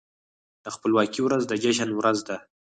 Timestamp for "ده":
2.27-2.37